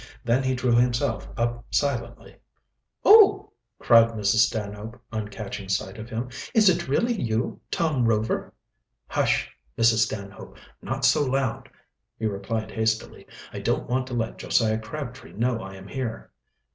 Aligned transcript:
Then 0.23 0.41
he 0.41 0.55
drew 0.55 0.71
himself 0.75 1.27
up 1.37 1.63
silently. 1.69 2.37
"Oh!" 3.05 3.51
cried 3.77 4.09
Mrs. 4.13 4.47
Stanhope, 4.47 4.99
on 5.11 5.27
catching 5.27 5.69
sight 5.69 5.99
of 5.99 6.09
him. 6.09 6.31
"Is 6.55 6.69
it 6.69 6.87
really 6.87 7.13
you, 7.13 7.59
Tom 7.69 8.05
Rover?" 8.05 8.51
"Hush, 9.05 9.55
Mrs. 9.77 9.99
Stanhope! 10.05 10.57
not 10.81 11.05
so 11.05 11.23
loud," 11.23 11.69
he 12.17 12.25
replied 12.25 12.71
hastily. 12.71 13.27
"I 13.53 13.59
don't 13.59 13.87
want 13.87 14.07
to 14.07 14.15
let 14.15 14.39
Josiah 14.39 14.79
Crabtree 14.79 15.33
know 15.33 15.61
I 15.61 15.75
am 15.75 15.87
here." 15.87 16.31